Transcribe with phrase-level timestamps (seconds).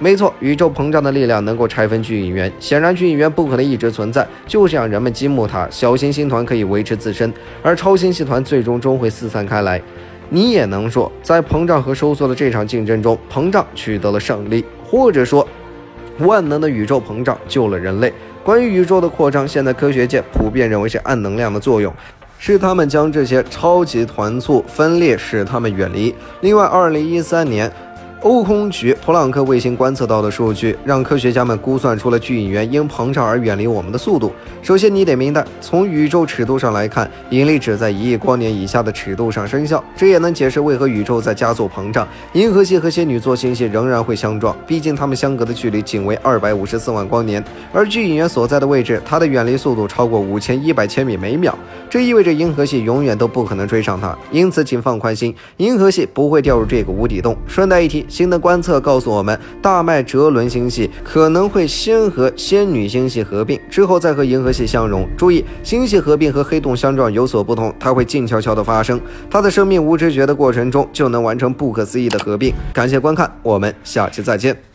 [0.00, 7.32] 没错，宇宙膨胀的力量能够拆分巨引源，显然巨引源不可能一直存在，就是让人们积木它，小行星团可以维持自身，
[7.64, 9.82] 而超星系团最终终会四散开来。
[10.30, 15.44] 你也能说，在膨胀和收缩的这场竞争中，膨胀取得了胜利，或者说，
[16.18, 18.12] 万能的宇宙膨胀救了人类。
[18.44, 21.92] 关于宇宙的扩张，现在科学界普遍认为是暗能量的作用，
[22.38, 26.14] 是他们将这些超级团簇分裂，使他们远离。
[26.42, 27.68] 另外，二零一三年。
[28.22, 34.32] 欧空局普朗克卫星观测到的数据，让科学家们估算出了巨引源因膨胀而远离我们的速度。
[34.60, 39.82] 首先，你得明白，从宇宙尺度上来看，引力只在一亿光年以下的尺度上生效。
[39.96, 47.42] 这也能解释为何宇宙在加速膨胀，银河系和仙女座星系仍然会相撞，毕竟它们相隔的距离仅为二百五十四万光年。
[47.72, 51.56] 而巨引源所在的位置，它的远离速度超过五千一百千米每秒，
[51.88, 54.16] 这意味着银河系永远都不可能追上它。
[54.32, 57.36] 因此，请放宽心，银河系不会掉入这个无底洞。
[57.46, 58.04] 顺带一提。
[58.08, 65.06] 新的观测告诉我们，大麦哲伦星系可能会先和仙女星系合并，之后再和银河系相融。
[65.16, 69.00] 注意，星系合并和黑洞相撞有所不同，它会静悄悄的发生，
[69.30, 72.52] 它的生命无知觉的过程中就能完成不可思议的合并。
[72.72, 74.67] 感谢观看，我们下期再见。